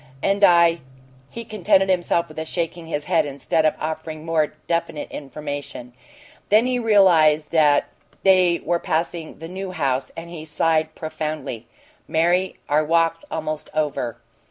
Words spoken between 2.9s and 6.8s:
head instead of offering more definite information. Then he